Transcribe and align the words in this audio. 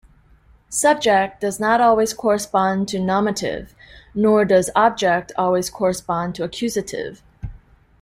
"Subject" 0.69 1.39
does 1.41 1.59
not 1.59 1.79
always 1.79 2.11
correspond 2.11 2.87
to 2.87 2.97
"nominative", 2.97 3.75
nor 4.15 4.45
does 4.45 4.71
"object" 4.75 5.31
always 5.37 5.69
correspond 5.69 6.33
to 6.33 6.43
"accusative". 6.43 7.21